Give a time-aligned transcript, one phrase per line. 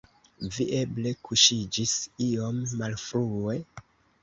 [0.53, 1.95] Vi eble kuŝiĝis
[2.29, 3.57] iom malfrue?